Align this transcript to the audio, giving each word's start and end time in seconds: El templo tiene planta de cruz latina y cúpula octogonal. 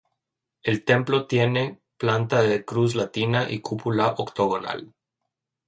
El 0.63 0.83
templo 0.83 1.27
tiene 1.27 1.79
planta 1.97 2.41
de 2.41 2.65
cruz 2.65 2.95
latina 2.95 3.47
y 3.51 3.59
cúpula 3.59 4.15
octogonal. 4.17 4.95